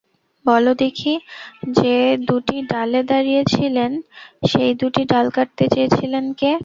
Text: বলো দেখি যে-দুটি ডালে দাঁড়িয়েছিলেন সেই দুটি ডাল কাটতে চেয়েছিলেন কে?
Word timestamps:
বলো 0.45 0.71
দেখি 0.81 1.13
যে-দুটি 1.77 2.57
ডালে 2.69 3.01
দাঁড়িয়েছিলেন 3.09 3.91
সেই 4.47 4.71
দুটি 4.81 5.01
ডাল 5.11 5.27
কাটতে 5.35 5.65
চেয়েছিলেন 5.73 6.25
কে? 6.33 6.51